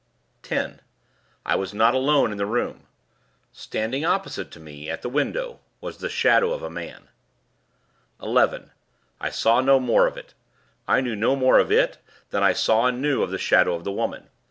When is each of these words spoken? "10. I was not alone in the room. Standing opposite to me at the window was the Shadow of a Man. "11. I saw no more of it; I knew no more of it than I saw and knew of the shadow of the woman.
"10. 0.41 0.81
I 1.45 1.55
was 1.55 1.75
not 1.75 1.93
alone 1.93 2.31
in 2.31 2.39
the 2.39 2.47
room. 2.47 2.87
Standing 3.51 4.03
opposite 4.03 4.49
to 4.49 4.59
me 4.59 4.89
at 4.89 5.03
the 5.03 5.09
window 5.09 5.59
was 5.79 5.97
the 5.99 6.09
Shadow 6.09 6.53
of 6.53 6.63
a 6.63 6.71
Man. 6.71 7.07
"11. 8.19 8.71
I 9.19 9.29
saw 9.29 9.61
no 9.61 9.79
more 9.79 10.07
of 10.07 10.17
it; 10.17 10.33
I 10.87 11.01
knew 11.01 11.15
no 11.15 11.35
more 11.35 11.59
of 11.59 11.71
it 11.71 11.99
than 12.31 12.41
I 12.41 12.53
saw 12.53 12.87
and 12.87 12.99
knew 12.99 13.21
of 13.21 13.29
the 13.29 13.37
shadow 13.37 13.75
of 13.75 13.83
the 13.83 13.91
woman. 13.91 14.29